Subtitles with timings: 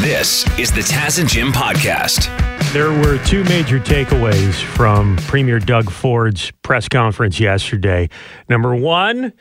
[0.00, 2.26] This is the Taz and Jim podcast.
[2.72, 8.08] There were two major takeaways from Premier Doug Ford's press conference yesterday.
[8.48, 9.32] Number one,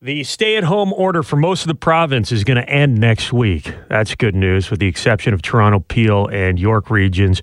[0.00, 3.32] the stay at home order for most of the province is going to end next
[3.32, 3.74] week.
[3.88, 7.40] That's good news, with the exception of Toronto, Peel, and York regions.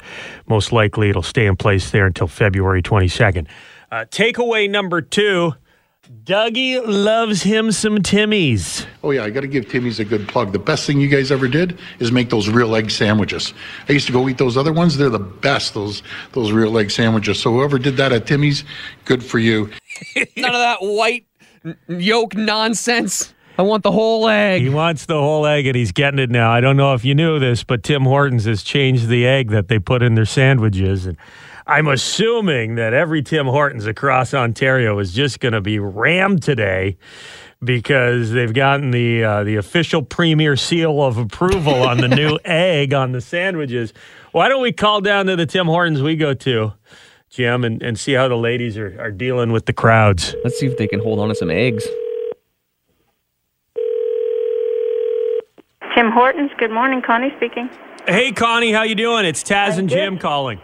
[0.47, 3.47] Most likely it'll stay in place there until February 22nd.
[3.91, 5.53] Uh, takeaway number two
[6.23, 8.85] Dougie loves him some Timmy's.
[9.03, 10.53] Oh yeah, I got to give Timmy's a good plug.
[10.53, 13.53] The best thing you guys ever did is make those real egg sandwiches.
[13.89, 14.95] I used to go eat those other ones.
[14.95, 15.73] They're the best.
[15.73, 17.41] Those those real egg sandwiches.
[17.41, 18.63] So whoever did that at Timmy's,
[19.03, 19.69] good for you.
[20.37, 21.25] None of that white
[21.87, 23.33] yolk nonsense.
[23.57, 24.61] I want the whole egg.
[24.61, 26.51] He wants the whole egg and he's getting it now.
[26.51, 29.67] I don't know if you knew this, but Tim Hortons has changed the egg that
[29.67, 31.07] they put in their sandwiches.
[31.07, 31.17] And
[31.67, 36.97] I'm assuming that every Tim Hortons across Ontario is just going to be rammed today
[37.61, 42.93] because they've gotten the uh, the official premier seal of approval on the new egg
[42.93, 43.93] on the sandwiches.
[44.31, 46.71] Why don't we call down to the Tim Hortons we go to,
[47.29, 50.35] Jim, and, and see how the ladies are, are dealing with the crowds?
[50.45, 51.85] Let's see if they can hold on to some eggs.
[55.93, 56.51] Tim Hortons.
[56.57, 57.69] Good morning, Connie speaking.
[58.07, 59.25] Hey, Connie, how you doing?
[59.25, 59.95] It's Taz and good.
[59.95, 60.61] Jim calling.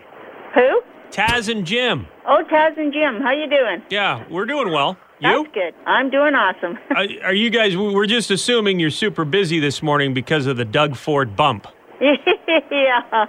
[0.56, 0.82] Who?
[1.14, 2.08] Taz and Jim.
[2.26, 3.22] Oh, Taz and Jim.
[3.22, 3.84] How you doing?
[3.92, 4.98] Yeah, we're doing well.
[5.20, 5.44] You?
[5.44, 5.76] That's good.
[5.86, 6.80] I'm doing awesome.
[6.90, 7.78] are, are you guys?
[7.78, 11.68] We're just assuming you're super busy this morning because of the Doug Ford bump.
[12.02, 13.26] yeah,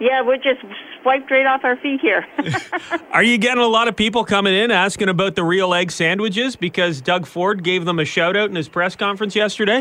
[0.00, 0.22] yeah.
[0.22, 0.60] We're just
[1.02, 2.26] swiped right off our feet here.
[3.12, 6.54] Are you getting a lot of people coming in asking about the real egg sandwiches
[6.56, 9.78] because Doug Ford gave them a shout out in his press conference yesterday?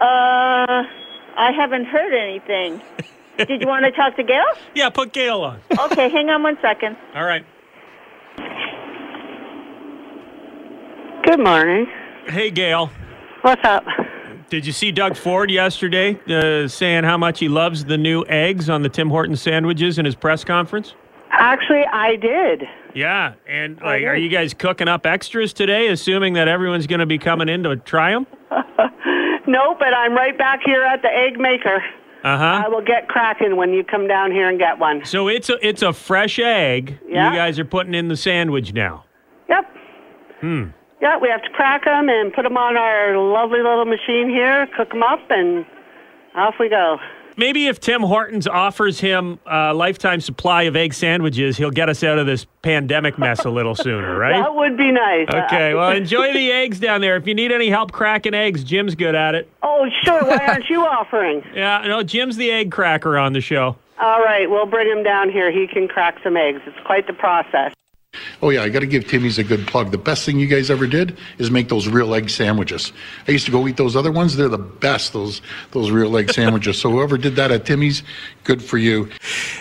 [0.00, 0.84] uh,
[1.36, 2.80] I haven't heard anything.
[3.38, 4.44] Did you want to talk to Gail?
[4.74, 5.60] Yeah, put Gail on.
[5.78, 6.96] Okay, hang on one second.
[7.14, 7.44] All right.
[11.24, 11.86] Good morning.
[12.26, 12.90] Hey, Gail.
[13.42, 13.84] What's up?
[14.50, 18.68] Did you see Doug Ford yesterday uh, saying how much he loves the new eggs
[18.68, 20.94] on the Tim Hortons sandwiches in his press conference?
[21.30, 22.64] Actually, I did.
[22.94, 27.06] Yeah, and like, are you guys cooking up extras today, assuming that everyone's going to
[27.06, 28.26] be coming in to try them?
[29.48, 31.82] No, but I'm right back here at the egg maker.
[32.24, 32.62] Uh huh.
[32.64, 35.04] I will get cracking when you come down here and get one.
[35.04, 36.98] So it's a it's a fresh egg.
[37.08, 37.30] Yeah.
[37.30, 39.04] You guys are putting in the sandwich now.
[39.48, 39.64] Yep.
[40.40, 40.64] Hmm.
[41.00, 44.66] Yeah, we have to crack them and put them on our lovely little machine here,
[44.76, 45.64] cook them up, and
[46.34, 46.98] off we go.
[47.38, 52.02] Maybe if Tim Hortons offers him a lifetime supply of egg sandwiches, he'll get us
[52.02, 54.42] out of this pandemic mess a little sooner, right?
[54.42, 55.28] That would be nice.
[55.32, 57.14] Okay, well, enjoy the eggs down there.
[57.16, 59.48] If you need any help cracking eggs, Jim's good at it.
[59.62, 60.24] oh, sure.
[60.24, 61.44] Why aren't you offering?
[61.54, 63.76] Yeah, no, Jim's the egg cracker on the show.
[64.00, 65.50] All right, we'll bring him down here.
[65.52, 66.60] He can crack some eggs.
[66.66, 67.72] It's quite the process.
[68.42, 69.90] Oh yeah, I got to give Timmy's a good plug.
[69.90, 72.92] The best thing you guys ever did is make those real egg sandwiches.
[73.26, 74.36] I used to go eat those other ones.
[74.36, 75.12] They're the best.
[75.12, 75.42] Those
[75.72, 76.80] those real egg sandwiches.
[76.80, 78.02] So whoever did that at Timmy's,
[78.44, 79.08] good for you.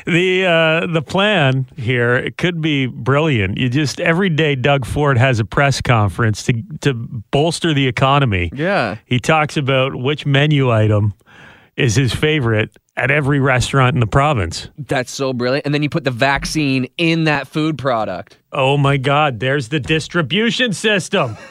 [0.05, 3.57] The uh, the plan here it could be brilliant.
[3.57, 8.51] You just every day Doug Ford has a press conference to to bolster the economy.
[8.53, 8.97] Yeah.
[9.05, 11.13] He talks about which menu item
[11.77, 14.67] is his favorite at every restaurant in the province.
[14.77, 15.65] That's so brilliant.
[15.65, 18.37] And then you put the vaccine in that food product.
[18.51, 21.37] Oh my God, there's the distribution system.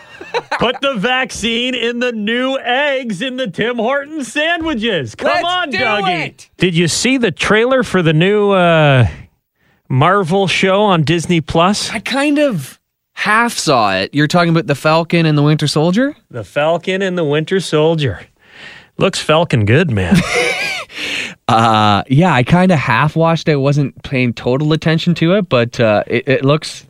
[0.58, 5.14] Put the vaccine in the new eggs in the Tim Hortons sandwiches.
[5.14, 6.26] Come Let's on, do Dougie.
[6.28, 6.50] it.
[6.56, 9.06] Did you see the trailer for the new uh,
[9.88, 11.90] Marvel show on Disney Plus?
[11.90, 12.80] I kind of
[13.12, 14.14] half saw it.
[14.14, 16.16] You're talking about the Falcon and the Winter Soldier?
[16.30, 18.26] The Falcon and the Winter Soldier.
[18.98, 20.16] Looks Falcon good, man.
[21.48, 23.54] Uh, yeah, I kind of half watched it.
[23.56, 26.84] Wasn't paying total attention to it, but uh, it, it looks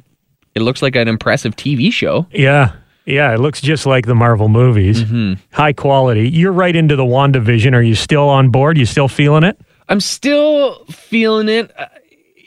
[0.54, 2.26] it looks like an impressive TV show.
[2.30, 2.72] yeah.
[3.04, 5.04] Yeah, it looks just like the Marvel movies.
[5.52, 6.28] High quality.
[6.30, 7.74] You're right into the WandaVision.
[7.74, 8.78] Are you still on board?
[8.78, 9.60] You still feeling it?
[9.90, 11.70] I'm still feeling it.
[11.78, 11.86] Uh,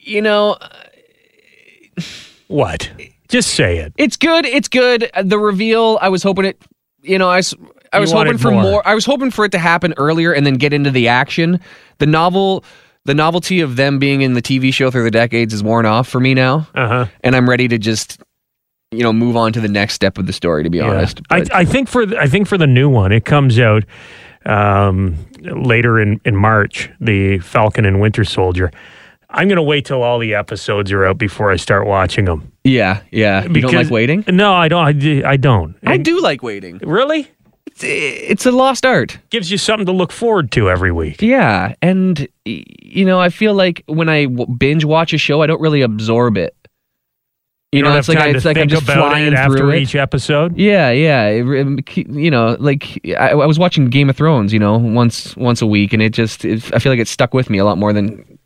[0.02, 0.58] you know,
[2.48, 2.90] What?
[3.28, 3.94] Just say it.
[3.98, 4.46] it's good.
[4.46, 5.10] It's good.
[5.14, 6.00] Uh, The reveal.
[6.02, 6.60] I was hoping it.
[7.04, 7.42] You know, I.
[7.94, 8.62] I was hoping for more.
[8.64, 8.88] more.
[8.88, 11.60] I was hoping for it to happen earlier and then get into the action.
[11.98, 12.64] The novel,
[13.06, 16.08] the novelty of them being in the TV show through the decades is worn off
[16.08, 17.06] for me now, Uh huh.
[17.24, 18.20] and I'm ready to just,
[18.92, 20.64] you know, move on to the next step of the story.
[20.64, 23.12] To be honest, I, But- I think for the, I think for the new one,
[23.12, 23.84] it comes out
[24.46, 26.90] um, later in, in March.
[27.00, 28.72] The Falcon and Winter Soldier.
[29.32, 32.52] I'm gonna wait till all the episodes are out before I start watching them.
[32.64, 33.44] yeah, yeah.
[33.46, 34.24] You don't like waiting?
[34.28, 34.84] No, I don't.
[34.84, 35.76] I, I don't.
[35.86, 36.80] I And do like waiting.
[36.84, 37.28] Really?
[37.84, 39.18] It's, a lost art.
[39.30, 41.22] Gives you something to look forward to every week.
[41.22, 45.62] Yeah, and you know, I feel like when I binge watch a show, I don't
[45.62, 46.56] really absorb it.
[47.72, 49.82] You, know, don't it's like time it's like I'm just flying it after through it.
[49.84, 50.58] each episode.
[50.58, 51.28] Yeah, yeah.
[51.28, 55.38] It, it- you know, like I, I was watching Game of Thrones, you know, once
[55.38, 57.66] once a week, and it just it, I feel like it stuck with me a
[57.66, 58.40] lot more than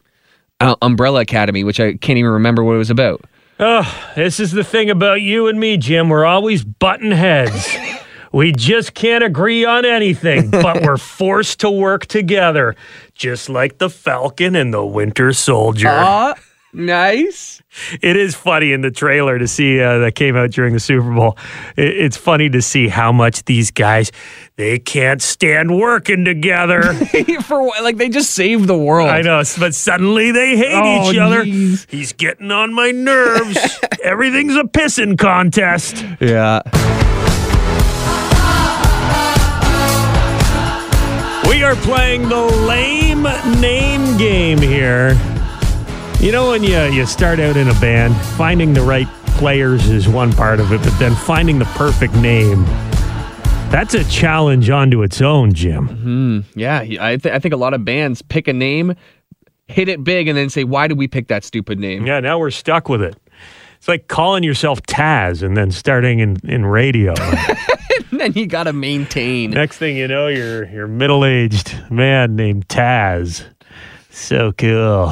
[0.59, 3.21] uh, Umbrella Academy, which I can't even remember what it was about.
[3.62, 6.09] Oh, this is the thing about you and me, Jim.
[6.09, 7.69] We're always button heads.
[8.33, 12.75] we just can't agree on anything, but we're forced to work together,
[13.13, 15.88] just like the Falcon and the Winter Soldier.
[15.89, 16.33] Ah,
[16.74, 17.62] nice.
[18.01, 21.12] It is funny in the trailer to see uh, that came out during the Super
[21.12, 21.38] Bowl.
[21.75, 24.12] It, it's funny to see how much these guys
[24.57, 26.94] they can't stand working together.
[27.44, 27.68] For?
[27.81, 29.09] Like they just saved the world.
[29.09, 31.44] I know, but suddenly they hate Oh, each other.
[31.44, 31.89] jeez.
[31.89, 33.57] He's getting on my nerves.
[34.03, 36.06] Everything's a pissing contest.
[36.19, 36.62] Yeah.
[41.63, 43.24] We are playing the lame
[43.62, 45.18] name game here.
[46.19, 49.07] You know, when you, you start out in a band, finding the right
[49.38, 52.65] players is one part of it, but then finding the perfect name,
[53.71, 55.88] that's a challenge onto its own, Jim.
[55.88, 56.60] Mm-hmm.
[56.60, 58.94] Yeah, I, th- I think a lot of bands pick a name,
[59.69, 62.39] hit it big, and then say, "Why did we pick that stupid name?" Yeah, now
[62.39, 63.16] we're stuck with it.
[63.83, 67.13] It's like calling yourself Taz and then starting in, in radio.
[68.12, 69.51] And then you gotta maintain.
[69.51, 73.44] Next thing you know, you're you're middle aged man named Taz.
[74.12, 75.12] So cool.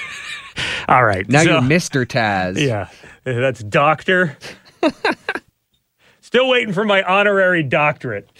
[0.88, 1.28] All right.
[1.28, 2.06] Now so- you're Mr.
[2.06, 2.60] Taz.
[2.60, 2.88] Yeah,
[3.26, 4.38] eh, that's doctor.
[6.20, 8.30] Still waiting for my honorary doctorate.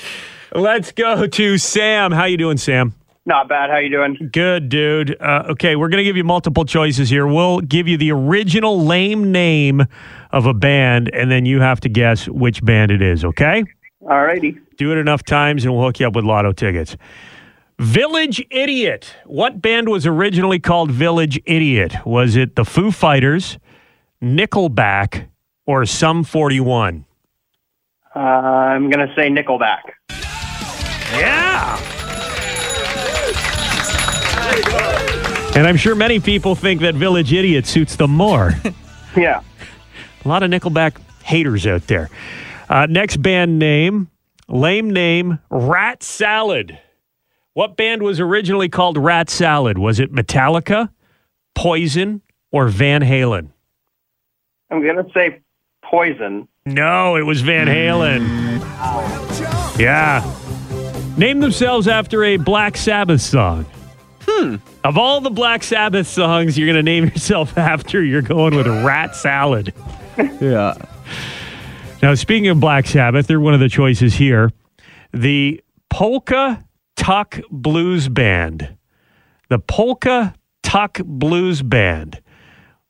[0.55, 2.12] Let's go to Sam.
[2.12, 2.94] How you doing, Sam?
[3.26, 3.70] Not bad.
[3.70, 4.31] How you doing?
[4.32, 5.20] Good, dude.
[5.20, 7.26] Uh, okay, we're gonna give you multiple choices here.
[7.26, 9.84] We'll give you the original lame name
[10.31, 13.25] of a band, and then you have to guess which band it is.
[13.25, 13.64] Okay?
[14.02, 14.61] Alrighty.
[14.76, 16.96] Do it enough times, and we'll hook you up with lotto tickets.
[17.81, 19.17] Village Idiot.
[19.25, 22.06] What band was originally called Village Idiot?
[22.06, 23.58] Was it the Foo Fighters,
[24.23, 25.26] Nickelback,
[25.67, 27.05] or Sum 41?
[28.14, 29.81] Uh, I'm gonna say Nickelback.
[31.19, 31.96] Yeah.
[35.56, 38.53] And I'm sure many people think that Village Idiot suits them more.
[39.17, 39.41] Yeah.
[40.26, 42.11] A lot of Nickelback haters out there.
[42.69, 44.11] Uh, next band name,
[44.47, 46.79] lame name, Rat Salad.
[47.55, 49.79] What band was originally called Rat Salad?
[49.79, 50.91] Was it Metallica,
[51.55, 52.20] Poison,
[52.52, 53.52] or Van Halen?
[54.70, 55.41] I'm gonna say
[55.82, 56.47] Poison.
[56.67, 58.61] No, it was Van Halen.
[59.79, 60.23] Yeah.
[61.17, 63.64] Named themselves after a Black Sabbath song.
[64.26, 64.56] Hmm.
[64.84, 68.67] Of all the Black Sabbath songs you're going to name yourself after, you're going with
[68.67, 69.73] Rat Salad.
[70.40, 70.75] Yeah.
[72.02, 74.50] Now, speaking of Black Sabbath, they're one of the choices here.
[75.12, 76.64] The Polka
[76.96, 78.76] Tulk Blues Band.
[79.49, 82.20] The Polka Tulk Blues Band.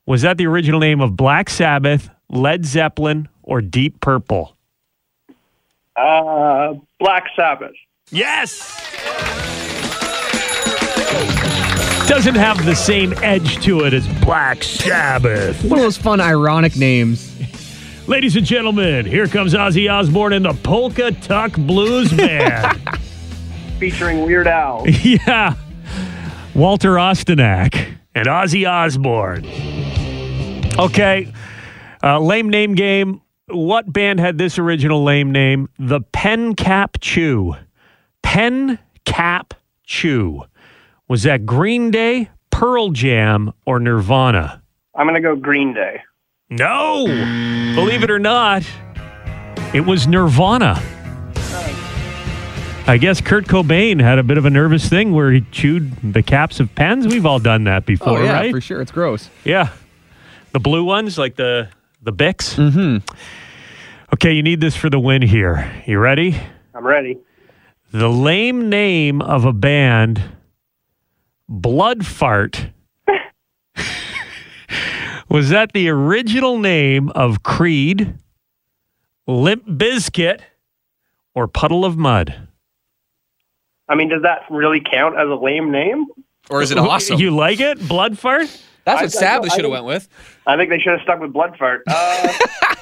[0.05, 4.55] Was that the original name of Black Sabbath, Led Zeppelin, or Deep Purple?
[5.95, 7.75] Uh, Black Sabbath.
[8.09, 9.56] Yes!
[12.07, 15.61] Doesn't have the same edge to it as Black Sabbath.
[15.65, 17.35] One of those fun, ironic names.
[18.07, 22.79] Ladies and gentlemen, here comes Ozzy Osbourne and the Polka Tulk Blues Band.
[23.77, 24.87] Featuring Weird Al.
[24.87, 25.55] yeah.
[26.55, 29.45] Walter Ostanek and Ozzy Osbourne.
[30.79, 31.33] Okay.
[32.01, 33.21] Uh, lame name game.
[33.49, 35.67] What band had this original lame name?
[35.77, 37.55] The Pen Cap Chew.
[38.21, 40.43] Pen Cap Chew.
[41.07, 44.61] Was that Green Day, Pearl Jam, or Nirvana?
[44.93, 46.01] I'm gonna go Green Day.
[46.49, 47.05] No.
[47.75, 48.63] Believe it or not,
[49.73, 50.81] it was Nirvana.
[52.89, 56.23] I guess Kurt Cobain had a bit of a nervous thing where he chewed the
[56.23, 57.07] caps of pens.
[57.07, 58.51] We've all done that before, oh yeah, right?
[58.51, 58.81] for sure.
[58.81, 59.29] It's gross.
[59.43, 59.69] Yeah.
[60.53, 61.69] The blue ones, like the
[62.01, 62.55] the Bics.
[62.55, 62.97] Mm-hmm.
[64.13, 65.69] Okay, you need this for the win here.
[65.85, 66.35] You ready?
[66.73, 67.17] I'm ready.
[67.91, 70.21] The lame name of a band,
[71.49, 72.69] Blood Fart.
[75.29, 78.15] Was that the original name of Creed,
[79.27, 80.39] Limp Bizkit,
[81.35, 82.47] or Puddle of Mudd?
[83.89, 86.05] I mean, does that really count as a lame name?
[86.49, 87.19] Or is it awesome?
[87.19, 87.85] You like it?
[87.89, 88.47] Blood Fart?
[88.85, 90.07] That's what I- Sabbath should have went with.
[90.45, 91.83] I think they should have stuck with Blood Fart.
[91.87, 92.33] Uh,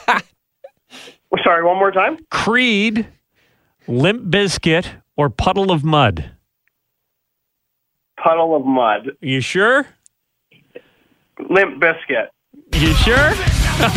[1.44, 2.20] sorry, one more time.
[2.30, 3.08] Creed,
[3.88, 6.30] Limp Bizkit, or Puddle of Mudd?
[8.26, 9.12] Puddle of Mudd.
[9.22, 9.86] You sure?
[11.48, 12.30] Limp Bizkit.
[12.74, 13.34] You sure?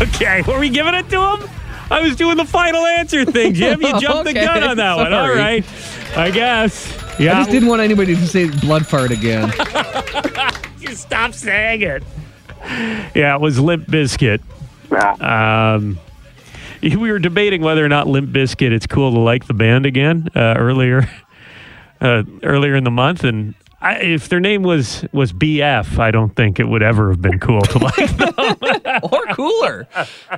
[0.03, 0.43] Okay.
[0.43, 1.49] Were we giving it to him?
[1.89, 3.81] I was doing the final answer thing, Jim.
[3.81, 5.13] You jumped the gun on that one.
[5.13, 5.65] All right.
[6.17, 6.93] I guess.
[7.17, 7.35] Yeah.
[7.35, 9.53] I just didn't want anybody to say blood fart again.
[10.81, 12.03] you stop saying it.
[13.15, 14.43] Yeah, it was Limp Bizkit.
[14.91, 15.77] Nah.
[15.77, 16.01] Um,
[16.83, 18.73] we were debating whether or not Limp Bizkit.
[18.73, 21.09] It's cool to like the band again uh, earlier,
[22.01, 26.35] uh, earlier in the month, and I, if their name was was BF, I don't
[26.35, 29.01] think it would ever have been cool to like them.
[29.05, 29.87] or cooler.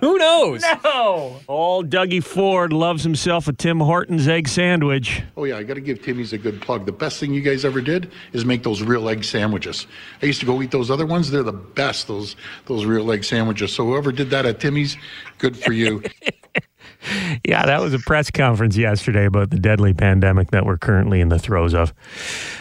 [0.01, 0.63] Who knows?
[0.85, 5.23] no, old Dougie Ford loves himself a Tim Hortons egg sandwich.
[5.39, 6.85] Oh yeah, I got to give Timmy's a good plug.
[6.85, 9.87] The best thing you guys ever did is make those real egg sandwiches.
[10.23, 11.31] I used to go eat those other ones.
[11.31, 12.09] They're the best.
[12.09, 13.73] Those those real egg sandwiches.
[13.75, 14.99] So whoever did that at Timmy's,
[15.39, 16.03] good for you.
[17.47, 21.29] Yeah, that was a press conference yesterday about the deadly pandemic that we're currently in
[21.29, 21.95] the throes of.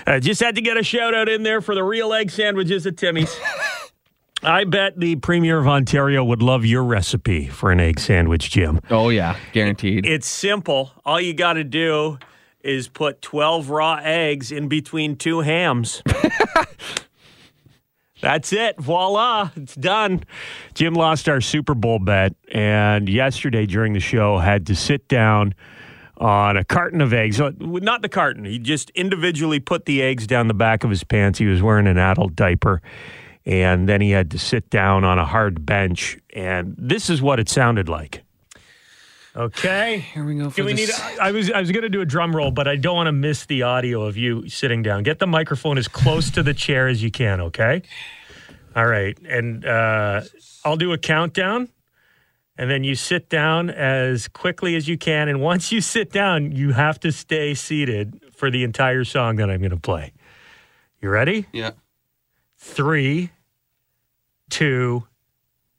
[0.07, 2.87] Uh, just had to get a shout out in there for the real egg sandwiches
[2.87, 3.35] at Timmy's.
[4.43, 8.79] I bet the Premier of Ontario would love your recipe for an egg sandwich, Jim.
[8.89, 10.05] Oh yeah, guaranteed.
[10.05, 10.91] It's simple.
[11.05, 12.17] All you got to do
[12.61, 16.01] is put 12 raw eggs in between two hams.
[18.21, 18.79] That's it.
[18.79, 19.51] Voila.
[19.55, 20.23] It's done.
[20.73, 25.55] Jim lost our Super Bowl bet, and yesterday during the show had to sit down
[26.17, 27.39] on a carton of eggs.
[27.39, 28.43] Not the carton.
[28.43, 31.39] He just individually put the eggs down the back of his pants.
[31.39, 32.81] He was wearing an adult diaper.
[33.45, 36.17] And then he had to sit down on a hard bench.
[36.35, 38.23] And this is what it sounded like.
[39.35, 39.99] Okay.
[40.13, 40.89] Here we go for Do we this.
[40.99, 41.19] need?
[41.19, 43.11] I was I was going to do a drum roll, but I don't want to
[43.11, 45.03] miss the audio of you sitting down.
[45.03, 47.39] Get the microphone as close to the chair as you can.
[47.41, 47.83] Okay.
[48.75, 50.21] All right, and uh,
[50.63, 51.69] I'll do a countdown,
[52.57, 55.27] and then you sit down as quickly as you can.
[55.27, 59.49] And once you sit down, you have to stay seated for the entire song that
[59.49, 60.13] I'm going to play.
[61.01, 61.45] You ready?
[61.53, 61.71] yeah.
[62.57, 63.29] Three,
[64.49, 65.07] two,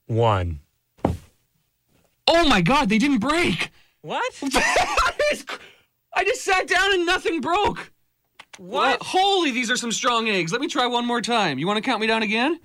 [0.07, 0.60] one.
[2.33, 3.71] Oh my God, they didn't break.
[4.01, 4.33] What?
[6.13, 7.91] I just sat down and nothing broke.
[8.57, 9.01] What?
[9.01, 10.51] Holy, these are some strong eggs.
[10.51, 11.59] Let me try one more time.
[11.59, 12.59] You want to count me down again?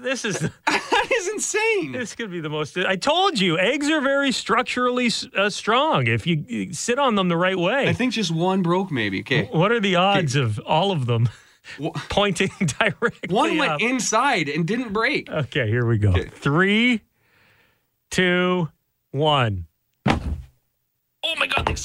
[0.00, 0.38] This is.
[0.66, 1.92] that is insane.
[1.92, 2.76] This could be the most.
[2.76, 7.28] I told you, eggs are very structurally uh, strong if you, you sit on them
[7.28, 7.88] the right way.
[7.88, 9.20] I think just one broke, maybe.
[9.20, 9.48] Okay.
[9.52, 11.28] what are the odds of all of them
[12.08, 13.80] pointing directly One went up?
[13.80, 15.30] inside and didn't break.
[15.30, 16.12] Okay, here we go.
[16.12, 17.00] Three,
[18.10, 18.68] two,
[19.10, 19.66] one.
[20.06, 21.76] Oh my God.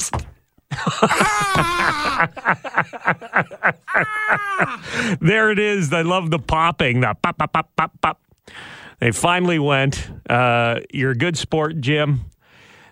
[5.21, 5.93] There it is.
[5.93, 7.01] I love the popping.
[7.01, 8.21] The pop, pop, pop, pop, pop.
[8.99, 10.09] They finally went.
[10.29, 12.25] Uh, you're a good sport, Jim.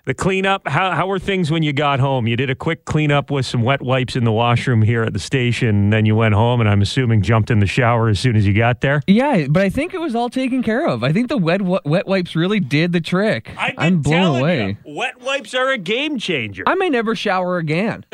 [0.06, 2.28] The cleanup, how, how were things when you got home?
[2.28, 5.20] You did a quick cleanup with some wet wipes in the washroom here at the
[5.20, 8.36] station, and then you went home, and I'm assuming jumped in the shower as soon
[8.36, 9.02] as you got there.
[9.08, 11.06] Yeah, but I think it was all taken care of.
[11.06, 13.50] I think the wet wet wipes really did the trick.
[13.58, 14.78] I'm blown away.
[14.86, 16.64] wet wipes are a game changer.
[16.68, 18.04] I may never shower again.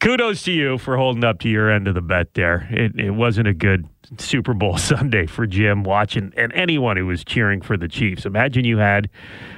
[0.00, 2.68] Kudos to you for holding up to your end of the bet there.
[2.70, 7.24] It, it wasn't a good Super Bowl Sunday for Jim watching and anyone who was
[7.24, 8.26] cheering for the Chiefs.
[8.26, 9.08] Imagine you had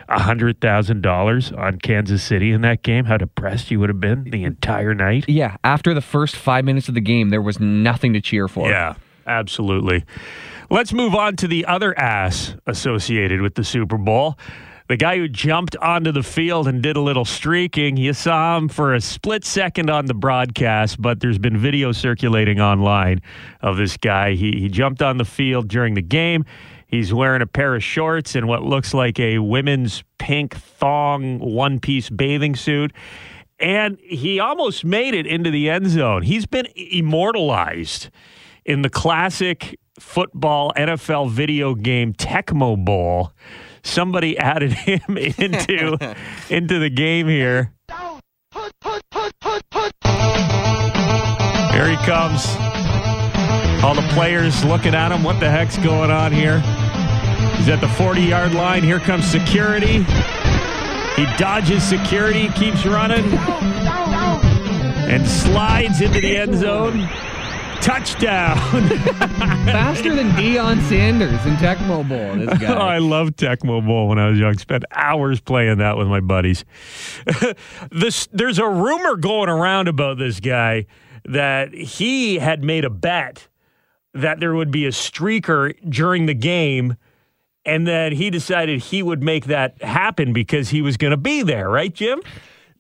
[0.09, 3.05] $100,000 on Kansas City in that game.
[3.07, 5.25] How depressed you would have been the entire night.
[5.29, 8.69] yeah, after the first five minutes of the game, there was nothing to cheer for.
[8.69, 8.95] Yeah,
[9.27, 10.05] absolutely.
[10.71, 14.37] Let's move on to the other ass associated with the Super Bowl.
[14.89, 17.97] The guy who jumped onto the field and did a little streaking.
[17.97, 22.61] You saw him for a split second on the broadcast, but there's been video circulating
[22.61, 23.21] online
[23.61, 24.35] of this guy.
[24.35, 26.45] He, he jumped on the field during the game.
[26.87, 31.81] He's wearing a pair of shorts and what looks like a women's pink thong one
[31.81, 32.93] piece bathing suit.
[33.59, 36.23] And he almost made it into the end zone.
[36.23, 38.11] He's been immortalized
[38.65, 43.33] in the classic football NFL video game Tecmo Bowl.
[43.87, 46.17] Somebody added him into
[46.51, 47.73] into the game here.
[51.73, 52.47] Here he comes.
[53.85, 55.23] All the players looking at him.
[55.23, 56.59] What the heck's going on here?
[57.57, 58.83] He's at the 40 yard line.
[58.83, 60.03] Here comes security.
[61.15, 63.25] He dodges security, keeps running,
[65.09, 67.09] and slides into the end zone.
[67.81, 68.57] Touchdown.
[69.67, 72.37] Faster than Deion Sanders in Tecmo Bowl.
[72.37, 72.75] This guy.
[72.75, 74.57] Oh, I love Tecmo Bowl when I was young.
[74.59, 76.65] Spent hours playing that with my buddies.
[77.91, 80.87] this, there's a rumor going around about this guy
[81.25, 83.49] that he had made a bet
[84.15, 86.97] that there would be a streaker during the game,
[87.65, 91.43] and then he decided he would make that happen because he was going to be
[91.43, 92.21] there, right, Jim?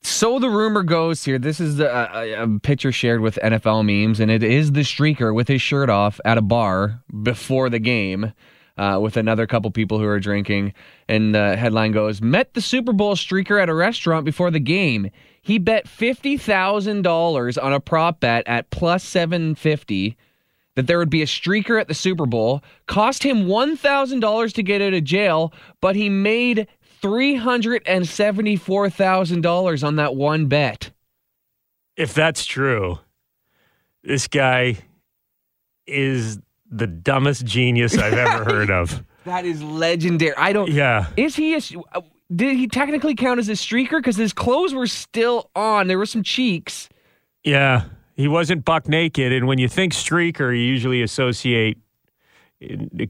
[0.06, 1.36] So the rumor goes here.
[1.36, 5.48] This is a, a, picture shared with NFL memes, and it is the streaker with
[5.48, 8.32] his shirt off at a bar before the game.
[8.78, 10.74] Uh, with another couple people who are drinking.
[11.08, 15.10] And the headline goes Met the Super Bowl streaker at a restaurant before the game.
[15.40, 20.18] He bet $50,000 on a prop bet at plus 750
[20.74, 24.82] that there would be a streaker at the Super Bowl, cost him $1,000 to get
[24.82, 26.68] out of jail, but he made
[27.02, 30.90] $374,000 on that one bet.
[31.96, 32.98] If that's true,
[34.02, 34.78] this guy
[35.86, 36.38] is
[36.70, 39.02] the dumbest genius I've ever heard of.
[39.24, 40.34] That is legendary.
[40.36, 40.70] I don't.
[40.70, 41.06] Yeah.
[41.16, 41.60] Is he a?
[41.94, 42.00] uh,
[42.34, 43.98] Did he technically count as a streaker?
[43.98, 45.88] Because his clothes were still on.
[45.88, 46.88] There were some cheeks.
[47.42, 47.84] Yeah.
[48.14, 49.32] He wasn't buck naked.
[49.32, 51.76] And when you think streaker, you usually associate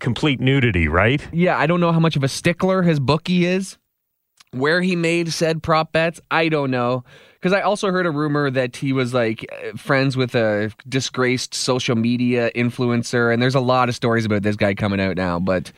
[0.00, 1.26] complete nudity, right?
[1.32, 3.78] Yeah, I don't know how much of a stickler his bookie is.
[4.52, 7.04] Where he made said prop bets, I don't know.
[7.34, 9.44] Because I also heard a rumor that he was like
[9.76, 14.56] friends with a disgraced social media influencer, and there's a lot of stories about this
[14.56, 15.38] guy coming out now.
[15.38, 15.72] But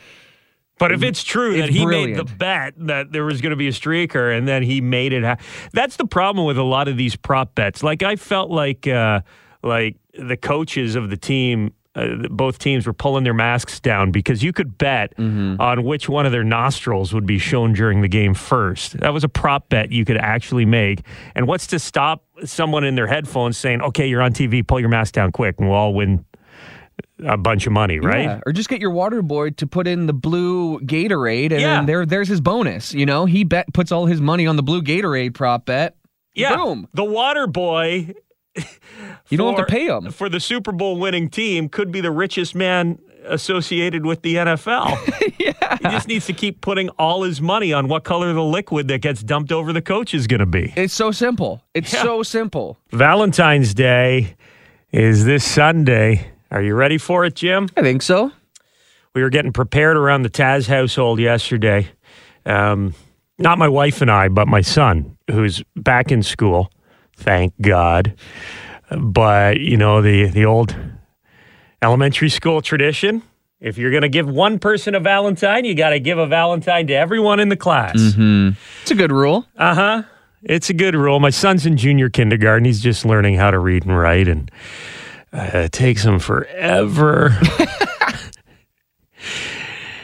[0.78, 3.56] But if it's true It's that he made the bet that there was going to
[3.56, 5.38] be a streaker and then he made it, ha-
[5.72, 7.82] that's the problem with a lot of these prop bets.
[7.82, 9.22] Like I felt like, uh,
[9.62, 14.42] like the coaches of the team, uh, both teams were pulling their masks down because
[14.42, 15.60] you could bet Mm-hmm.
[15.60, 18.98] on which one of their nostrils would be shown during the game first.
[19.00, 21.02] That was a prop bet you could actually make.
[21.34, 24.88] And what's to stop someone in their headphones saying, "Okay, you're on TV, pull your
[24.88, 26.24] mask down quick, and we'll all win."
[27.24, 28.24] A bunch of money, right?
[28.24, 31.74] Yeah, or just get your water boy to put in the blue Gatorade, and Yeah.
[31.76, 32.94] then there, there's his bonus.
[32.94, 35.96] You know, he bet puts all his money on the blue Gatorade prop bet.
[36.34, 36.54] Yeah.
[36.56, 36.86] Boom.
[36.94, 38.14] The water boy.
[39.28, 40.10] You don't have to pay him.
[40.10, 44.96] For the Super Bowl winning team, could be the richest man associated with the NFL.
[45.38, 45.76] yeah.
[45.76, 49.02] He just needs to keep putting all his money on what color the liquid that
[49.02, 50.72] gets dumped over the coach is going to be.
[50.76, 51.62] It's so simple.
[51.74, 52.02] It's Yeah.
[52.02, 52.78] so simple.
[52.92, 54.34] Valentine's Day
[54.92, 56.30] is this Sunday.
[56.50, 57.68] Are you ready for it, Jim?
[57.76, 58.32] I think so.
[59.14, 61.88] We were getting prepared around the Taz household yesterday.
[62.46, 62.94] Um,
[63.38, 66.70] not my wife and I, but my son, who's back in school.
[67.18, 68.14] Thank God.
[68.90, 70.74] But you know the the old
[71.82, 73.22] elementary school tradition.
[73.60, 76.86] If you're going to give one person a Valentine, you got to give a Valentine
[76.86, 77.96] to everyone in the class.
[77.96, 78.50] Mm-hmm.
[78.82, 79.46] It's a good rule.
[79.56, 80.02] Uh huh.
[80.42, 81.18] It's a good rule.
[81.18, 82.64] My son's in junior kindergarten.
[82.64, 84.48] He's just learning how to read and write, and
[85.32, 87.36] uh, it takes him forever.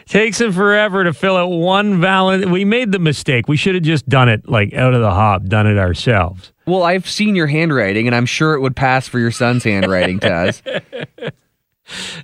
[0.07, 2.51] takes him forever to fill out one valent.
[2.51, 3.49] We made the mistake.
[3.49, 6.53] We should have just done it like out of the hop, done it ourselves.
[6.67, 10.19] Well, I've seen your handwriting, and I'm sure it would pass for your son's handwriting,
[10.19, 10.63] Taz.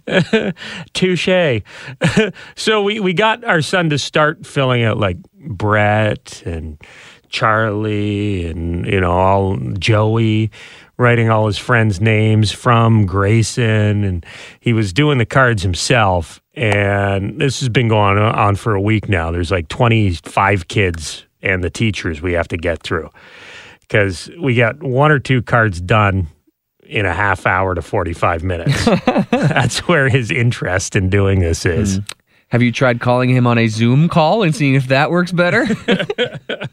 [0.94, 1.62] Touche.
[2.56, 6.80] so we, we got our son to start filling out like Brett and
[7.28, 10.50] Charlie and, you know, all Joey,
[10.96, 14.04] writing all his friends' names from Grayson.
[14.04, 14.26] And
[14.60, 16.40] he was doing the cards himself.
[16.60, 19.30] And this has been going on for a week now.
[19.30, 23.08] There's like 25 kids and the teachers we have to get through
[23.80, 26.28] because we got one or two cards done
[26.84, 28.84] in a half hour to 45 minutes.
[29.30, 31.98] That's where his interest in doing this is.
[32.48, 35.66] Have you tried calling him on a Zoom call and seeing if that works better?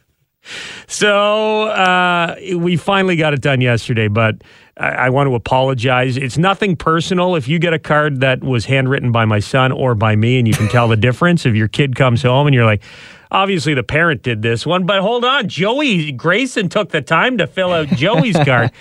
[0.87, 4.41] So uh, we finally got it done yesterday, but
[4.79, 6.17] I, I want to apologize.
[6.17, 7.35] It's nothing personal.
[7.35, 10.47] If you get a card that was handwritten by my son or by me and
[10.47, 12.83] you can tell the difference, if your kid comes home and you're like,
[13.31, 17.47] obviously the parent did this one, but hold on, Joey Grayson took the time to
[17.47, 18.71] fill out Joey's card.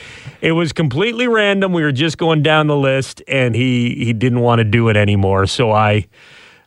[0.40, 1.72] It was completely random.
[1.72, 4.96] We were just going down the list and he he didn't want to do it
[4.96, 5.46] anymore.
[5.46, 6.06] So I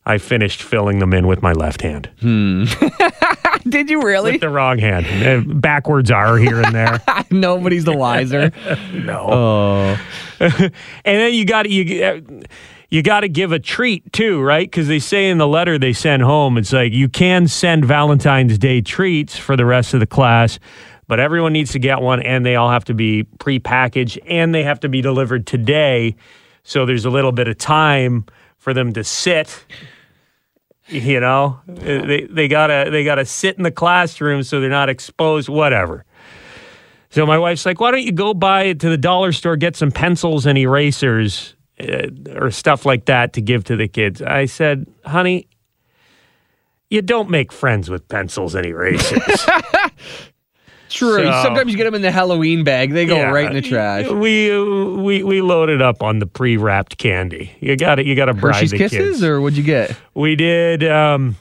[0.05, 2.09] I finished filling them in with my left hand.
[2.19, 2.65] Hmm.
[3.69, 4.33] Did you really?
[4.33, 5.05] With the wrong hand.
[5.05, 7.01] Uh, Backwards R here and there.
[7.31, 8.51] Nobody's the wiser.
[8.93, 9.27] no.
[9.31, 10.01] Oh.
[10.39, 10.71] and
[11.03, 12.21] then you got you uh,
[12.89, 14.69] you got to give a treat too, right?
[14.69, 18.57] Because they say in the letter they send home, it's like you can send Valentine's
[18.57, 20.59] Day treats for the rest of the class,
[21.07, 24.63] but everyone needs to get one, and they all have to be prepackaged, and they
[24.63, 26.15] have to be delivered today.
[26.63, 28.25] So there's a little bit of time
[28.57, 29.65] for them to sit.
[30.89, 35.47] You know, they they gotta they gotta sit in the classroom so they're not exposed.
[35.47, 36.05] Whatever.
[37.11, 39.91] So my wife's like, why don't you go by to the dollar store, get some
[39.91, 44.21] pencils and erasers uh, or stuff like that to give to the kids?
[44.21, 45.47] I said, honey,
[46.89, 49.47] you don't make friends with pencils and erasers.
[50.89, 51.23] True.
[51.23, 52.91] So- Sometimes you get them in the Halloween bag.
[52.93, 53.29] They go Yeah.
[53.31, 54.07] right in the trash.
[54.07, 57.51] We we we loaded up on the pre-wrapped candy.
[57.59, 59.23] You got to You got to bribe Hershey's the Kisses, kids.
[59.23, 59.95] or what'd you get?
[60.15, 61.35] we did um,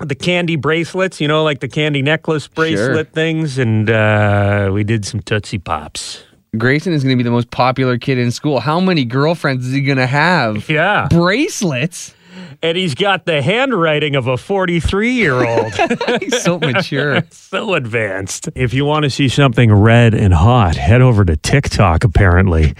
[0.00, 1.20] the candy bracelets.
[1.20, 6.22] You know, like the candy necklace bracelet things, and uh, we did some Tootsie Pops.
[6.56, 8.60] Grayson is going to be the most popular kid in school.
[8.60, 10.68] How many girlfriends is he going to have?
[10.68, 11.08] Yeah.
[11.10, 12.14] Bracelets?
[12.62, 15.72] And he's got the handwriting of a 43 year old.
[16.20, 17.22] He's so mature.
[17.30, 18.48] so advanced.
[18.54, 22.74] If you want to see something red and hot, head over to TikTok, apparently.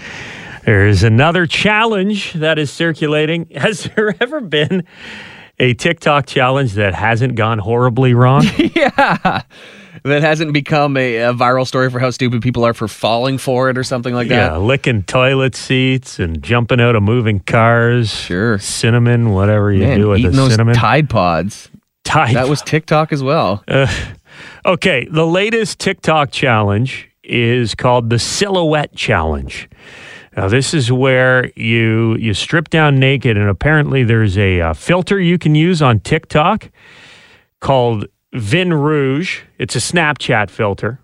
[0.65, 3.47] There's another challenge that is circulating.
[3.55, 4.83] Has there ever been
[5.59, 8.45] a TikTok challenge that hasn't gone horribly wrong?
[8.75, 9.43] yeah.
[10.05, 13.71] That hasn't become a, a, viral story for how stupid people are for falling for
[13.71, 14.51] it or something like that.
[14.51, 18.13] Yeah, licking toilet seats and jumping out of moving cars.
[18.13, 18.59] Sure.
[18.59, 20.75] Cinnamon, whatever you Man, do with eating the those cinnamon.
[20.75, 21.71] Tide Pods.
[22.03, 22.35] Tide.
[22.35, 23.63] That was TikTok as well.
[23.67, 23.87] Uh,
[24.63, 29.67] okay, the latest TikTok challenge is called the Silhouette Challenge.
[30.37, 35.19] Now, this is where you you strip down naked, and apparently there's a uh, filter
[35.19, 36.69] you can use on TikTok
[37.59, 38.05] called
[38.35, 39.41] Vin Rouge.
[39.57, 40.99] It's a Snapchat filter.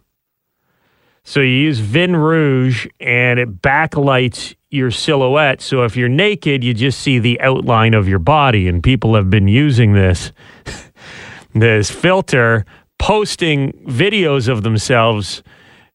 [1.24, 5.62] So you use Vin Rouge, and it backlights your silhouette.
[5.62, 9.30] So if you're naked, you just see the outline of your body, and people have
[9.30, 10.32] been using this
[11.54, 12.66] this filter,
[12.98, 15.44] posting videos of themselves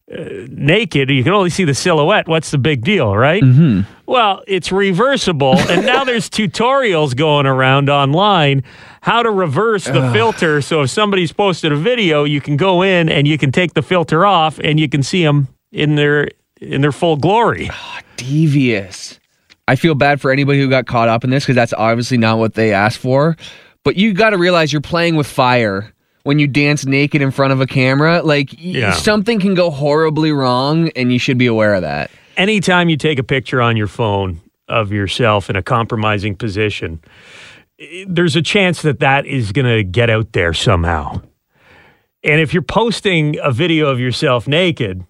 [0.09, 2.27] naked, you can only see the silhouette.
[2.27, 3.43] What's the big deal, right?
[3.43, 3.81] Mm-hmm.
[4.05, 8.63] Well, it's reversible, and now there's tutorials going around online
[9.01, 10.61] how to reverse the filter.
[10.61, 13.81] So if somebody's posted a video, you can go in and you can take the
[13.81, 16.29] filter off, and you can see them in their
[16.61, 17.69] in their full glory.
[18.15, 19.19] Devious.
[19.67, 22.39] I feel bad for anybody who got caught up in this because that's obviously not
[22.39, 23.35] what they asked for.
[23.83, 25.93] But you got to realize you're playing with fire
[26.27, 28.21] when you dance naked in front of a camera.
[28.21, 28.91] Like Yeah.
[28.91, 32.11] something can go horribly wrong, and you should be aware of that.
[32.35, 36.99] anytime you take a picture on your phone of yourself in a compromising position,
[38.05, 41.19] there's a chance that that is going to get out there somehow.
[42.23, 45.03] And if you're posting a video of yourself naked,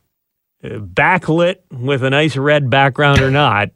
[0.63, 3.71] uh, backlit with a nice red background or not,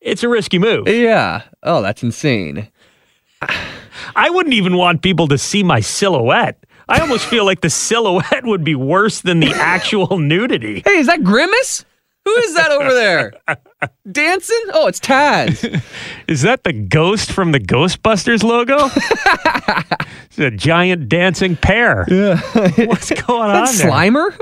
[0.00, 0.88] it's a risky move.
[0.88, 1.42] Yeah.
[1.64, 2.68] Oh, that's insane.
[4.16, 6.64] I wouldn't even want people to see my silhouette.
[6.88, 10.82] I almost feel like the silhouette would be worse than the actual nudity.
[10.84, 11.84] Hey, is that Grimace?
[12.24, 13.32] Who is that over there?
[14.10, 14.60] Dancing?
[14.72, 15.62] Oh, it's Taz.
[16.28, 18.86] Is that the ghost from the Ghostbusters logo?
[20.26, 22.04] it's a giant dancing pear.
[22.08, 22.40] Yeah.
[22.86, 23.90] What's going on That there?
[23.92, 24.32] Slimer?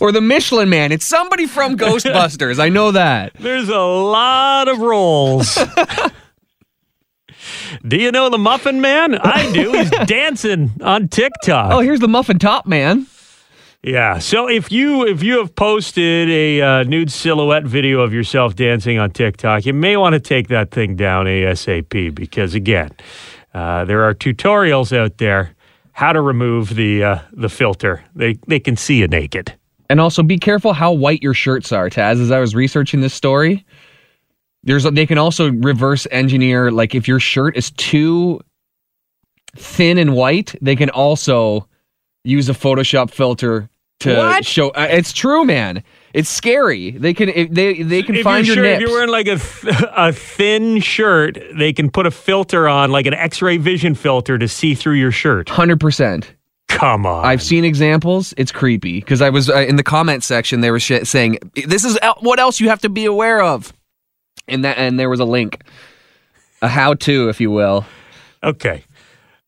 [0.00, 0.90] or the Michelin Man.
[0.90, 2.58] It's somebody from Ghostbusters.
[2.58, 3.34] I know that.
[3.38, 5.56] There's a lot of rolls.
[7.86, 9.16] Do you know the Muffin Man?
[9.16, 9.72] I do.
[9.72, 11.72] He's dancing on TikTok.
[11.72, 13.06] Oh, here's the Muffin Top Man.
[13.82, 14.18] Yeah.
[14.18, 18.98] So if you if you have posted a uh, nude silhouette video of yourself dancing
[18.98, 22.90] on TikTok, you may want to take that thing down ASAP because again,
[23.54, 25.54] uh, there are tutorials out there
[25.92, 28.04] how to remove the uh, the filter.
[28.14, 29.54] They they can see you naked.
[29.88, 32.20] And also be careful how white your shirts are, Taz.
[32.20, 33.64] As I was researching this story,
[34.66, 38.40] there's they can also reverse engineer like if your shirt is too
[39.56, 41.66] thin and white, they can also
[42.24, 44.44] use a Photoshop filter to What?
[44.44, 44.68] show.
[44.70, 45.82] Uh, it's true, man.
[46.12, 46.90] It's scary.
[46.90, 48.82] They can if they they can if find you're your sure, nips.
[48.82, 52.90] if you're wearing like a th- a thin shirt, they can put a filter on,
[52.90, 55.48] like an X-ray vision filter, to see through your shirt.
[55.48, 56.32] Hundred percent.
[56.68, 57.24] Come on.
[57.24, 58.34] I've seen examples.
[58.36, 60.60] It's creepy because I was uh, in the comment section.
[60.60, 63.72] They were sh- saying this is el- what else you have to be aware of,
[64.48, 65.62] and that and there was a link,
[66.62, 67.84] a how-to, if you will.
[68.42, 68.84] okay.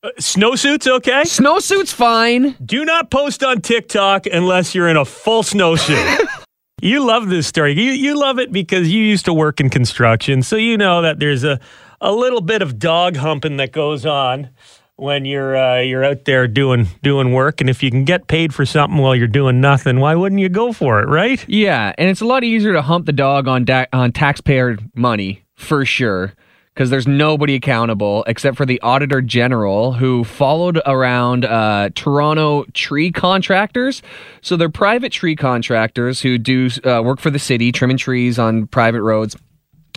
[0.01, 1.23] Uh, snowsuits, okay?
[1.23, 2.55] Snowsuit's fine.
[2.65, 6.25] Do not post on TikTok unless you're in a full snowsuit.
[6.81, 7.73] you love this story.
[7.73, 11.19] You you love it because you used to work in construction, so you know that
[11.19, 11.59] there's a
[12.01, 14.51] a little bit of dog humping that goes on
[14.99, 17.61] when you're uh, you're out there doing doing work.
[17.61, 20.49] And if you can get paid for something while you're doing nothing, why wouldn't you
[20.49, 21.45] go for it, right?
[21.49, 25.45] Yeah, and it's a lot easier to hump the dog on da- on taxpayer money
[25.55, 26.35] for sure.
[26.75, 33.11] Because there's nobody accountable except for the auditor general who followed around uh, Toronto tree
[33.11, 34.01] contractors.
[34.43, 38.69] So they're private tree contractors who do uh, work for the city, trimming trees on
[38.69, 39.37] private roads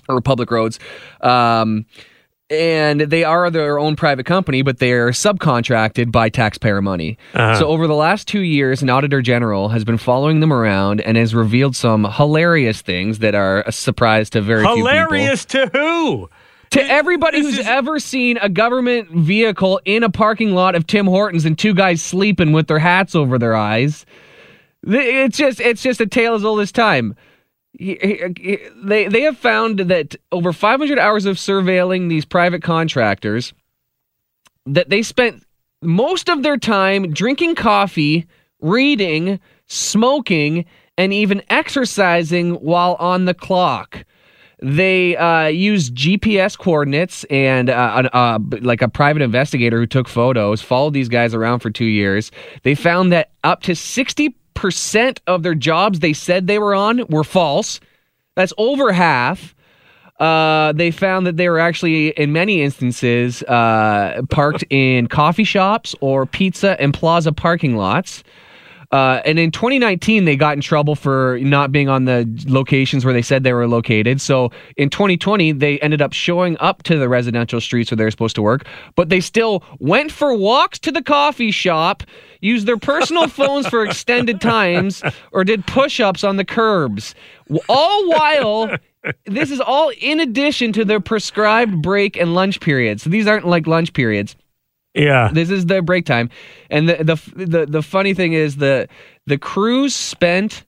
[0.09, 0.79] or public roads.
[1.21, 1.85] Um,
[2.51, 7.17] and they are their own private company, but they're subcontracted by taxpayer money.
[7.33, 7.59] Uh-huh.
[7.59, 11.15] So over the last two years, an auditor general has been following them around and
[11.15, 14.89] has revealed some hilarious things that are a surprise to very few people.
[14.89, 16.29] Hilarious to who?
[16.71, 21.45] To everybody who's ever seen a government vehicle in a parking lot of Tim Hortons
[21.45, 24.05] and two guys sleeping with their hats over their eyes,
[24.83, 27.15] it's just it's just a tale as old as time.
[27.77, 32.61] He- he- he- They they have found that over 500 hours of surveilling these private
[32.61, 33.53] contractors,
[34.65, 35.43] that they spent
[35.81, 38.27] most of their time drinking coffee,
[38.61, 40.65] reading, smoking,
[40.97, 44.03] and even exercising while on the clock.
[44.63, 50.07] They uh, used GPS coordinates and uh, an, uh, like a private investigator who took
[50.07, 52.31] photos, followed these guys around for two years.
[52.61, 57.03] They found that up to 60% percent of their jobs they said they were on
[57.07, 57.79] were false.
[58.35, 59.55] That's over half.
[60.19, 65.95] Uh, they found that they were actually, in many instances, uh, parked in coffee shops
[65.99, 68.23] or pizza and plaza parking lots.
[68.91, 73.13] Uh, and in 2019, they got in trouble for not being on the locations where
[73.13, 74.19] they said they were located.
[74.19, 78.11] So in 2020, they ended up showing up to the residential streets where they were
[78.11, 82.03] supposed to work, but they still went for walks to the coffee shop,
[82.41, 85.01] used their personal phones for extended times,
[85.31, 87.15] or did push ups on the curbs.
[87.69, 88.71] All while.
[89.25, 93.01] This is all in addition to their prescribed break and lunch periods.
[93.01, 94.35] So these aren't like lunch periods.
[94.93, 95.29] Yeah.
[95.31, 96.29] This is their break time,
[96.69, 98.87] and the the the, the funny thing is the
[99.25, 100.65] the crews spent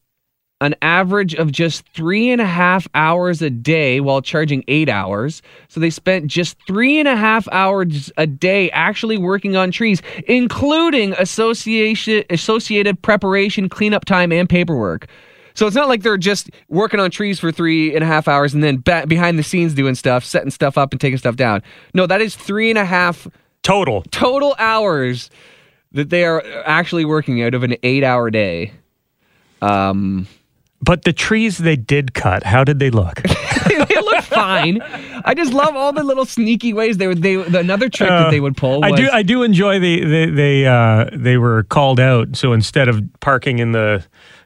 [0.62, 5.42] an average of just three and a half hours a day while charging eight hours.
[5.68, 10.02] So they spent just three and a half hours a day actually working on trees,
[10.26, 15.08] including association associated preparation, cleanup time, and paperwork.
[15.54, 18.54] So it's not like they're just working on trees for three and a half hours
[18.54, 21.62] and then behind the scenes doing stuff, setting stuff up and taking stuff down.
[21.94, 23.28] No, that is three and a half
[23.64, 24.02] Total.
[24.12, 25.30] total hours
[25.94, 28.74] that they are actually working out of an eight hour day.
[29.62, 30.28] Um,
[30.82, 33.22] But the trees they did cut, how did they look?
[33.68, 34.82] they look fine.
[35.24, 37.22] I just love all the little sneaky ways they would.
[37.22, 38.82] They another trick that they would pull.
[38.82, 39.10] Was, Uh, I do.
[39.14, 42.36] I do enjoy the they they uh, they were called out.
[42.36, 44.04] So instead of parking in the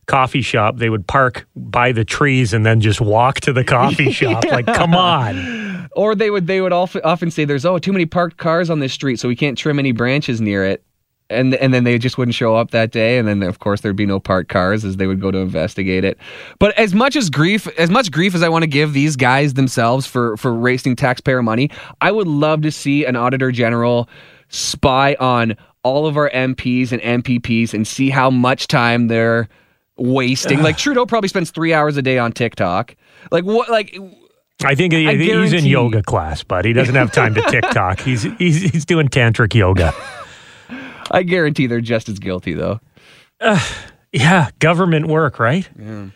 [0.07, 4.11] coffee shop, they would park by the trees and then just walk to the coffee
[4.11, 4.43] shop.
[4.45, 5.89] Like, come on.
[5.95, 8.79] or they would they would often often say, "There's oh too many parked cars on
[8.79, 10.83] this street, so we can't trim any branches near it."
[11.29, 13.95] And and then they just wouldn't show up that day, and then of course there'd
[13.97, 16.17] be no parked cars as they would go to investigate it.
[16.59, 19.55] But as much as grief, as much grief as I want to give these guys
[19.55, 24.07] themselves for for wasting taxpayer money, I would love to see an auditor general
[24.49, 29.49] spy on all of our MPs and MPPs and see how much time they're
[29.97, 30.61] wasting.
[30.61, 32.95] like Trudeau probably spends three hours a day on TikTok.
[33.31, 33.69] Like what?
[33.69, 33.97] Like
[34.63, 37.99] I think he- I he's in yoga class, but he doesn't have time to TikTok.
[37.99, 39.93] He's he's he's doing tantric yoga.
[41.11, 42.79] I guarantee they're just as guilty though.
[44.11, 45.67] Yeah, government work, right?
[45.77, 46.07] Yeah.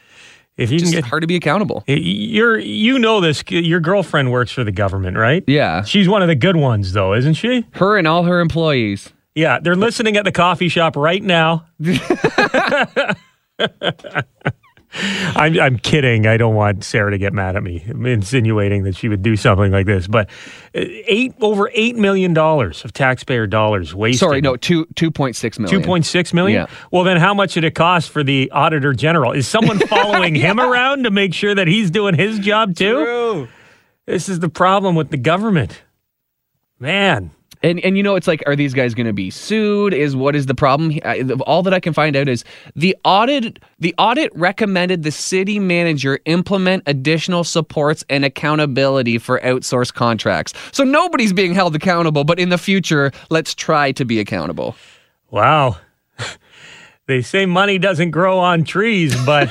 [0.58, 1.84] If you Just can get hard to be accountable.
[1.88, 5.44] you're you know this your girlfriend works for the government, right?
[5.48, 5.84] Yeah.
[5.84, 7.66] She's one of the good ones though, isn't she?
[7.72, 9.10] Her and all her employees.
[9.34, 11.66] Yeah, they're listening at the coffee shop right now.
[14.94, 16.28] I'm, I'm kidding.
[16.28, 17.84] I don't want Sarah to get mad at me.
[17.88, 20.06] I'm insinuating that she would do something like this.
[20.06, 20.30] But
[20.76, 24.20] uh, eight over eight million dollars of taxpayer dollars wasted.
[24.20, 25.82] Sorry, no, two two point six million.
[25.82, 26.62] Two point six million.
[26.62, 26.76] Yeah.
[26.92, 29.32] Well, then how much did it cost for the auditor general?
[29.32, 33.48] Is someone following him around to make sure that he's doing his job too?
[34.06, 35.84] This is the problem with the government,
[36.80, 37.32] man.
[37.64, 39.94] And and you know it's like, are these guys going to be sued?
[39.94, 41.00] Is what is the problem?
[41.46, 42.44] All that I can find out is
[42.76, 43.60] the audit.
[43.80, 50.54] The audit recommended the city manager implement additional supports and accountability for outsourced contracts.
[50.72, 54.76] So nobody's being held accountable, but in the future, let's try to be accountable.
[55.30, 55.78] Wow.
[57.08, 59.50] they say money doesn't grow on trees, but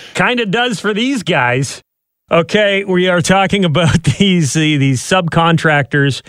[0.14, 1.82] kind of does for these guys.
[2.30, 6.22] Okay, we are talking about these uh, these subcontractors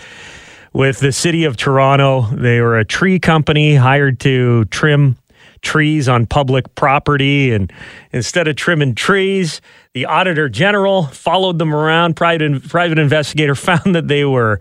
[0.72, 2.22] with the city of Toronto.
[2.32, 5.16] They were a tree company hired to trim
[5.60, 7.72] trees on public property and
[8.12, 9.60] instead of trimming trees,
[9.92, 12.14] the auditor general followed them around.
[12.14, 14.60] Private private investigator found that they were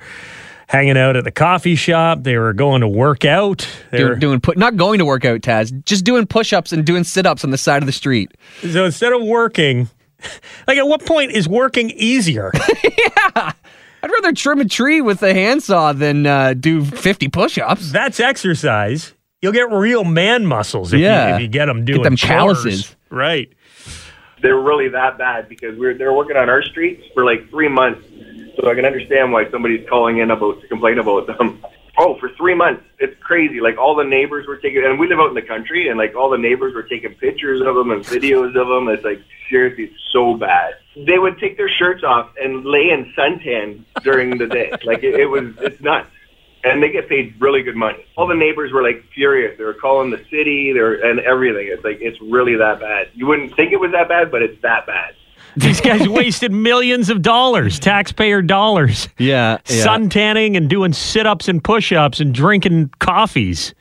[0.68, 2.24] hanging out at the coffee shop.
[2.24, 3.68] They were going to work out.
[3.92, 6.86] They were, Doing, doing put not going to work out, Taz, just doing push-ups and
[6.86, 8.32] doing sit-ups on the side of the street.
[8.62, 9.90] so instead of working,
[10.68, 12.52] like at what point is working easier?
[14.04, 17.92] I'd rather trim a tree with a handsaw than uh, do 50 push-ups.
[17.92, 19.14] That's exercise.
[19.42, 21.30] You'll get real man muscles if, Yeah.
[21.30, 22.30] you, if you get them doing them chores.
[22.30, 22.96] calluses.
[23.10, 23.52] Right.
[24.42, 27.26] They were really that bad because we were they were working on our streets for
[27.26, 28.06] like three months.
[28.60, 31.64] So I can understand why somebody's calling in about to complain about them.
[32.00, 33.60] Oh, for three months, it's crazy.
[33.60, 36.16] Like all the neighbors were taking, and we live out in the country, and like
[36.16, 38.88] all the neighbors were taking pictures of them and videos of them.
[38.88, 40.76] It's like seriously, so bad.
[40.96, 44.72] They would take their shirts off and lay in suntan during the day.
[44.84, 46.10] Like it, it was, it's nuts.
[46.64, 48.06] And they get paid really good money.
[48.16, 49.58] All the neighbors were like furious.
[49.58, 51.68] They were calling the city, they were, and everything.
[51.70, 53.10] It's like it's really that bad.
[53.16, 55.16] You wouldn't think it was that bad, but it's that bad.
[55.56, 61.48] These guys wasted millions of dollars, taxpayer dollars, Yeah, sun tanning and doing sit ups
[61.48, 63.74] and push ups and drinking coffees.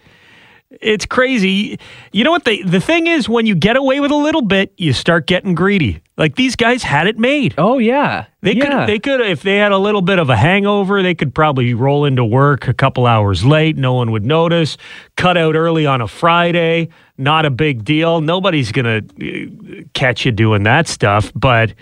[0.80, 1.78] It's crazy.
[2.12, 4.72] You know what the the thing is when you get away with a little bit,
[4.76, 6.02] you start getting greedy.
[6.18, 7.54] Like these guys had it made.
[7.56, 8.64] Oh yeah, They yeah.
[8.80, 11.72] could they could if they had a little bit of a hangover, they could probably
[11.74, 14.76] roll into work a couple hours late, no one would notice,
[15.16, 18.20] cut out early on a Friday, not a big deal.
[18.20, 21.74] Nobody's gonna uh, catch you doing that stuff, but.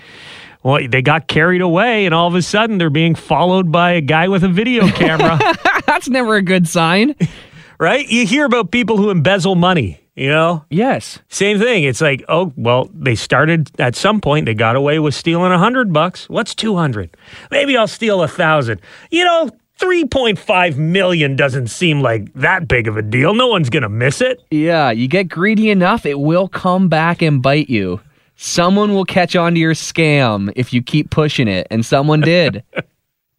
[0.62, 4.01] Well, they got carried away, and all of a sudden they're being followed by a
[4.01, 5.38] guy with a video camera.
[5.85, 7.14] That's never a good sign.
[7.79, 8.09] right?
[8.09, 10.64] You hear about people who embezzle money, you know?
[10.70, 11.18] Yes.
[11.29, 11.85] Same thing.
[11.85, 15.59] It's like, oh, well, they started at some point, they got away with stealing a
[15.59, 16.29] hundred bucks.
[16.29, 17.16] What's 200?
[17.51, 18.81] Maybe I'll steal a thousand.
[19.11, 23.34] You know, 3.5 million doesn't seem like that big of a deal.
[23.34, 24.42] No one's going to miss it.
[24.50, 28.00] Yeah, you get greedy enough, it will come back and bite you.
[28.37, 32.62] Someone will catch on to your scam if you keep pushing it, and someone did.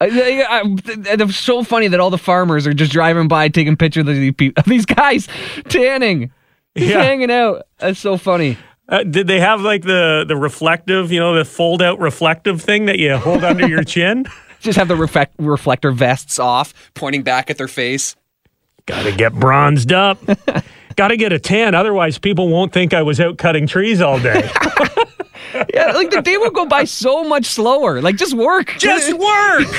[0.01, 4.33] It's so funny that all the farmers are just driving by taking pictures of these,
[4.35, 5.27] people, these guys
[5.69, 6.31] tanning,
[6.75, 7.01] Yeah.
[7.01, 7.65] hanging out.
[7.77, 8.57] That's so funny.
[8.89, 12.85] Uh, did they have like the, the reflective, you know, the fold out reflective thing
[12.87, 14.25] that you hold under your chin?
[14.65, 18.15] Just have the reflect- reflector vests off, pointing back at their face.
[18.87, 20.17] Gotta get bronzed up.
[20.95, 24.49] Gotta get a tan, otherwise people won't think I was out cutting trees all day.
[25.73, 28.01] Yeah, like the day will go by so much slower.
[28.01, 28.75] Like just work.
[28.77, 29.67] Just work.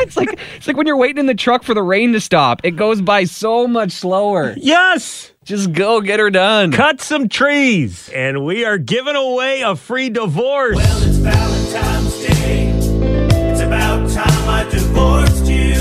[0.00, 2.60] it's like it's like when you're waiting in the truck for the rain to stop.
[2.62, 4.54] It goes by so much slower.
[4.58, 5.32] yes.
[5.44, 6.72] Just go get her done.
[6.72, 8.10] Cut some trees.
[8.14, 10.76] And we are giving away a free divorce.
[10.78, 12.63] It's Valentine's Day.
[14.16, 15.74] It's about time I divorced you.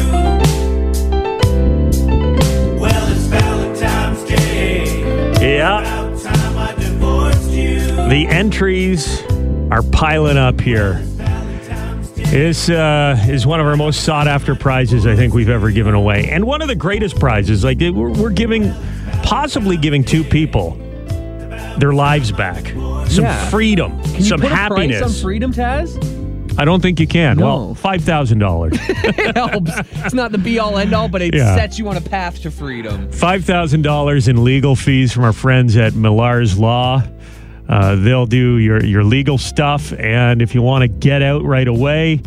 [2.80, 5.58] Well, it's Valentine's Day.
[5.58, 5.82] yeah.
[5.82, 7.80] About time I divorced you.
[8.10, 9.22] The entries
[9.70, 10.94] are piling up here.
[12.16, 15.94] This uh, is one of our most sought after prizes I think we've ever given
[15.94, 16.28] away.
[16.32, 17.64] And one of the greatest prizes.
[17.64, 18.74] Like, we're, we're giving,
[19.22, 20.72] possibly giving two people
[21.78, 22.66] their lives back,
[23.10, 23.50] some Yeah.
[23.52, 25.02] freedom, Can you some put a price happiness.
[25.04, 26.23] on freedom, Taz?
[26.58, 27.38] I don't think you can.
[27.38, 27.46] No.
[27.46, 28.74] Well, $5,000.
[29.26, 29.72] It helps.
[30.06, 31.56] it's not the be all end all, but it Yeah.
[31.56, 33.10] sets you on a path to freedom.
[33.12, 37.04] $5,000 in legal fees from our friends at Millar's Law.
[37.68, 39.94] Uh, they'll do your, your legal stuff.
[39.94, 42.22] And if you want to get out right away,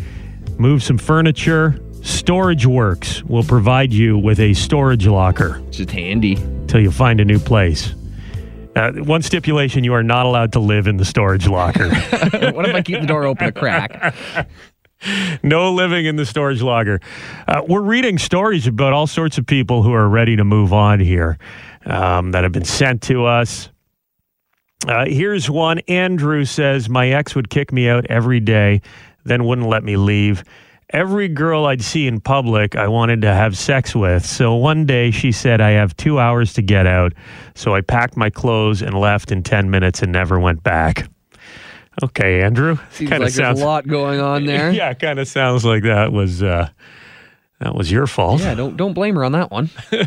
[0.59, 6.37] move some furniture, Storage Works will provide you with a storage locker Just handy.
[6.69, 7.95] till you find a new place.
[8.77, 11.89] Uh, one stipulation you are not allowed to live in the storage locker.
[12.53, 14.15] what if I keep the door open a crack?
[15.43, 17.01] no living in the storage locker.
[17.49, 21.01] Uh, we're reading stories about all sorts of people who are ready to move on
[21.01, 21.39] here
[21.87, 23.71] um, that have been sent to us.
[24.87, 25.79] Uh, here's one.
[25.89, 28.83] Andrew says, My ex would kick me out every day,
[29.25, 30.45] then wouldn't let me leave.
[30.90, 34.25] Every girl I'd see in public, I wanted to have sex with.
[34.25, 37.12] So one day she said, I have two hours to get out.
[37.57, 41.09] So I packed my clothes and left in 10 minutes and never went back.
[42.03, 42.77] Okay, Andrew.
[42.90, 44.70] Seems Kinda like there's a lot going on there.
[44.72, 46.68] yeah, kind of sounds like that was uh,
[47.61, 48.40] that was your fault.
[48.40, 49.70] Yeah, don't don't blame her on that one.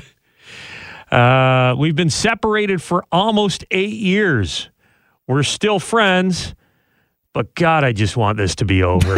[1.11, 4.69] Uh, we've been separated for almost eight years.
[5.25, 6.53] We're still friends,
[7.33, 9.15] but God, I just want this to be over.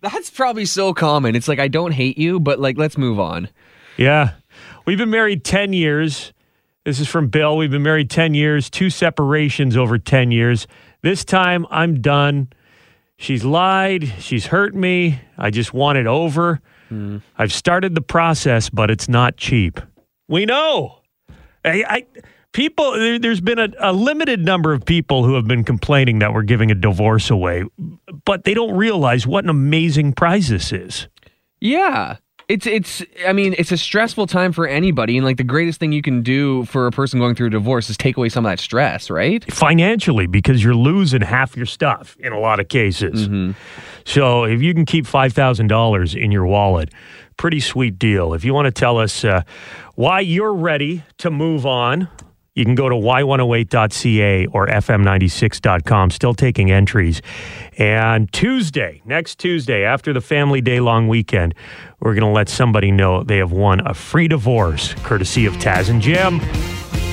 [0.00, 1.34] That's probably so common.
[1.34, 3.48] It's like I don't hate you, but like let's move on.
[3.96, 4.34] yeah,
[4.86, 6.32] we've been married ten years.
[6.84, 7.56] This is from Bill.
[7.56, 8.70] We've been married ten years.
[8.70, 10.66] Two separations over ten years.
[11.02, 12.48] This time, I'm done.
[13.16, 14.12] She's lied.
[14.20, 15.20] She's hurt me.
[15.36, 16.60] I just want it over.
[16.88, 17.18] Hmm.
[17.36, 19.80] I've started the process, but it's not cheap.
[20.28, 21.00] We know.
[21.64, 22.06] I, I
[22.52, 22.92] people.
[22.92, 26.42] There, there's been a, a limited number of people who have been complaining that we're
[26.42, 27.64] giving a divorce away,
[28.28, 31.08] but they don't realize what an amazing prize this is.
[31.60, 32.16] Yeah.
[32.46, 35.92] It's it's I mean, it's a stressful time for anybody and like the greatest thing
[35.92, 38.50] you can do for a person going through a divorce is take away some of
[38.52, 39.50] that stress, right?
[39.50, 43.28] financially because you're losing half your stuff in a lot of cases.
[44.04, 46.92] So if you can keep five thousand dollars in your wallet,
[47.38, 48.34] pretty sweet deal.
[48.34, 49.40] If you want to tell us uh,
[49.94, 52.08] why you're ready to move on.
[52.58, 57.22] You can go to y108.ca or fm96.com, still taking entries.
[57.78, 61.54] And Tuesday, next Tuesday, after the family day long weekend,
[62.00, 65.88] we're going to let somebody know they have won a free divorce, courtesy of Taz
[65.88, 66.40] and Jim.